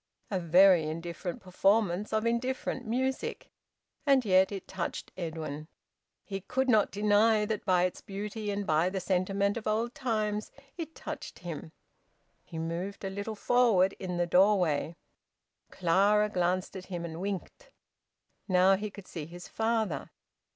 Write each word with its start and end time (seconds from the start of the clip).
A 0.31 0.39
very 0.39 0.85
indifferent 0.89 1.43
performance 1.43 2.11
of 2.11 2.25
indifferent 2.25 2.87
music! 2.87 3.51
And 4.03 4.25
yet 4.25 4.51
it 4.51 4.67
touched 4.67 5.11
Edwin. 5.15 5.67
He 6.23 6.41
could 6.41 6.67
not 6.67 6.89
deny 6.91 7.45
that 7.45 7.65
by 7.65 7.83
its 7.83 8.01
beauty 8.01 8.49
and 8.49 8.65
by 8.65 8.89
the 8.89 8.99
sentiment 8.99 9.57
of 9.57 9.67
old 9.67 9.93
times 9.93 10.51
it 10.75 10.95
touched 10.95 11.37
him. 11.37 11.71
He 12.43 12.57
moved 12.57 13.05
a 13.05 13.11
little 13.11 13.35
forward 13.35 13.93
in 13.99 14.17
the 14.17 14.25
doorway. 14.25 14.95
Clara 15.69 16.29
glanced 16.29 16.75
at 16.75 16.87
him, 16.87 17.05
and 17.05 17.21
winked. 17.21 17.69
Now 18.47 18.75
he 18.77 18.89
could 18.89 19.05
see 19.07 19.27
his 19.27 19.47
father. 19.47 20.09